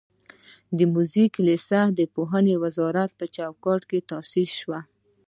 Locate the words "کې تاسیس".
3.89-4.49